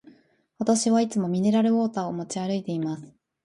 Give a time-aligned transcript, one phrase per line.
[0.57, 3.13] 私はいつもミネラルウォーターを持ち歩いています。